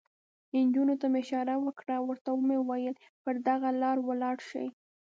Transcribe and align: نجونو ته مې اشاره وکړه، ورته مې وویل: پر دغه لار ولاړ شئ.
نجونو 0.65 0.95
ته 1.01 1.05
مې 1.11 1.19
اشاره 1.23 1.55
وکړه، 1.65 1.95
ورته 2.07 2.29
مې 2.47 2.57
وویل: 2.59 2.95
پر 3.23 3.35
دغه 3.47 3.69
لار 3.81 3.97
ولاړ 4.03 4.37
شئ. 4.49 4.67